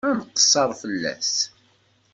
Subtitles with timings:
[0.09, 1.33] Ad nqeṣṣer fell-as.